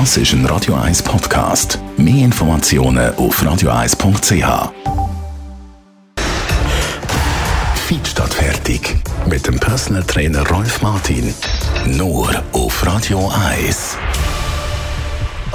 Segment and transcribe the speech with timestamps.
[0.00, 1.78] Das ist ein Radio 1 Podcast.
[1.96, 4.72] Mehr Informationen auf radio1.ch.
[7.86, 8.96] Feed statt fertig.
[9.28, 11.32] Mit dem Personal Trainer Rolf Martin.
[11.86, 13.96] Nur auf Radio 1.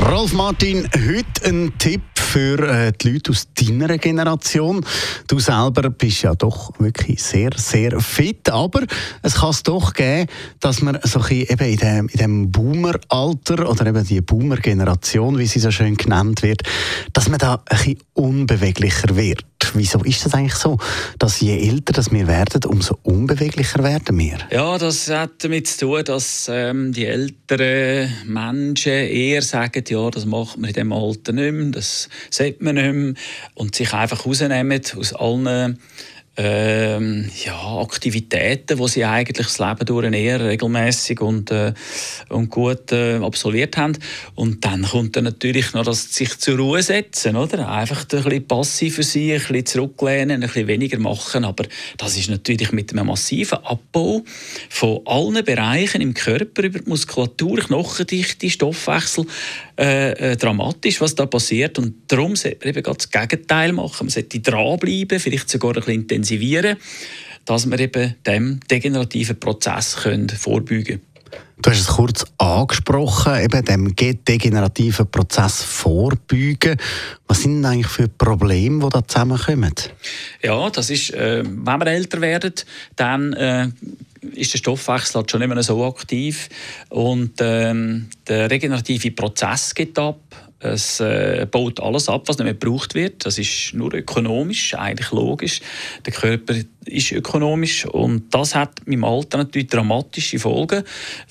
[0.10, 4.86] Rolf Martin, heute ein Tipp für äh, die Leute aus deiner Generation.
[5.28, 8.84] Du selber bist ja doch wirklich sehr, sehr fit, aber
[9.24, 10.28] es kann es doch geben,
[10.60, 15.48] dass man so ein eben in dem, in dem Boomer-Alter oder eben die Boomer-Generation, wie
[15.48, 16.62] sie so schön genannt wird,
[17.14, 19.44] dass man da ein bisschen unbeweglicher wird.
[19.76, 20.78] Wieso ist das eigentlich so,
[21.18, 24.38] dass je älter dass wir werden, umso unbeweglicher werden wir?
[24.52, 30.26] Ja, das hat damit zu tun, dass ähm, die älteren Menschen eher sagen, ja, das
[30.26, 33.14] macht man in diesem Alter nicht mehr, das sieht man nicht mehr
[33.56, 35.80] und sich einfach rausnehmen aus allen
[36.42, 41.74] ähm, ja, Aktivitäten, die sie eigentlich das Leben durch eher regelmäßig und, äh,
[42.30, 43.98] und gut äh, absolviert haben.
[44.36, 47.70] Und dann kommt dann natürlich noch das sich zur Ruhe setzen, oder?
[47.70, 51.44] Einfach ein bisschen passiv sie, ein bisschen zurücklehnen, ein bisschen weniger machen.
[51.44, 51.66] Aber
[51.98, 54.24] das ist natürlich mit einem massiven Abbau
[54.70, 59.26] von allen Bereichen im Körper über die Muskulatur, Knochendichte, Stoffwechsel
[59.80, 61.80] äh, äh, dramatisch, was da passiert.
[61.80, 64.08] Und darum sollte man eben das Gegenteil machen.
[64.08, 66.76] Man sollte dranbleiben, vielleicht sogar ein bisschen intensivieren,
[67.46, 71.02] dass wir eben dem degenerativen Prozess können vorbeugen können.
[71.62, 76.78] Du hast es kurz angesprochen, eben dem degenerativen Prozess vorbeugen.
[77.28, 79.74] Was sind denn eigentlich für Probleme, die da zusammenkommen?
[80.42, 82.54] Ja, das ist, äh, wenn wir älter werden,
[82.96, 83.70] dann äh,
[84.22, 86.50] ist der Stoffwechsel halt schon nicht mehr so aktiv
[86.90, 90.20] und ähm, der regenerative Prozess geht ab.
[90.62, 93.26] Es äh, baut alles ab, was nicht mehr gebraucht wird.
[93.26, 95.62] Das ist nur ökonomisch, eigentlich logisch.
[96.06, 96.54] Der Körper
[96.86, 100.84] ist ökonomisch und das hat im Alter natürlich dramatische Folgen,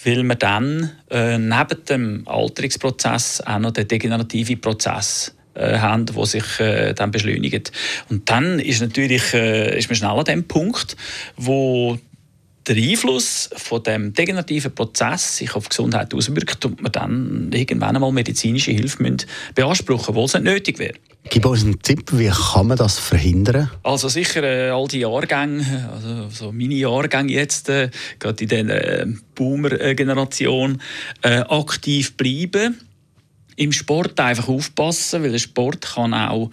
[0.02, 6.24] weil man dann äh, neben dem Alterungsprozess auch noch den degenerativen Prozess äh, haben, wo
[6.24, 7.72] sich äh, dann beschleunigt.
[8.08, 10.96] Und dann ist natürlich äh, ist man schnell an dem Punkt,
[11.36, 11.98] wo
[12.68, 17.96] der Einfluss von dem degenerativen Prozess sich auf die Gesundheit auswirkt und man dann irgendwann
[17.96, 20.94] einmal medizinische Hilfe müssen beanspruchen obwohl es nicht nötig wäre.
[21.30, 23.70] Gib uns einen Tipp, wie kann man das verhindern?
[23.82, 29.00] Also sicher äh, all die Jahrgänge, also so meine Jahrgänge jetzt, äh, gerade in dieser
[29.02, 30.80] äh, Boomer-Generation,
[31.22, 32.80] äh, aktiv bleiben.
[33.56, 36.50] Im Sport einfach aufpassen, weil der Sport kann auch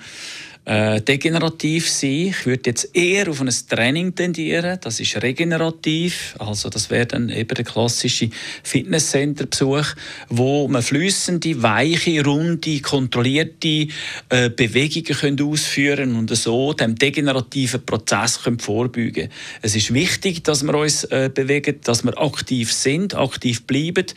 [0.66, 2.10] äh, degenerativ sein.
[2.30, 4.80] Ich würde jetzt eher auf ein Training tendieren.
[4.82, 6.36] Das ist regenerativ.
[6.40, 8.32] Also das wäre dann eben der klassische
[8.64, 9.86] Fitnesscenter-Besuch,
[10.30, 13.88] wo man flüssende, weiche, runde, kontrollierte
[14.30, 19.30] äh, Bewegungen können ausführen und so dem degenerativen Prozess können vorbeugen.
[19.62, 24.08] Es ist wichtig, dass wir uns äh, bewegen, dass wir aktiv sind, aktiv bleiben,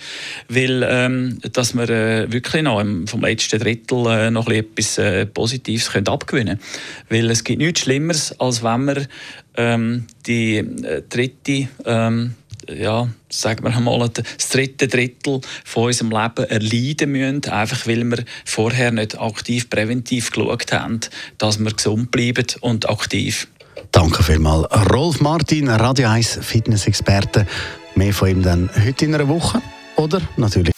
[0.48, 5.90] weil ähm, dass wir äh, wirklich noch vom letzten Drittel äh, noch etwas äh, Positives
[5.90, 6.60] können abgewinnen gewinnen.
[7.08, 9.06] Weil es gibt nichts Schlimmeres, als wenn wir
[9.56, 12.34] ähm, die äh, dritte ähm,
[12.70, 18.24] ja, sagen wir mal, das dritte Drittel von unserem Leben erleiden müssen, einfach weil wir
[18.44, 21.00] vorher nicht aktiv präventiv geschaut haben,
[21.38, 23.48] dass wir gesund bleiben und aktiv.
[23.92, 24.66] Danke vielmals.
[24.90, 27.46] Rolf Martin, Radio 1 Fitness-Experte.
[27.94, 29.62] Mehr von ihm dann heute in einer Woche
[29.96, 30.77] oder natürlich